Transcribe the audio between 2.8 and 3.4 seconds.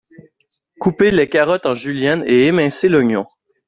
l’oignon.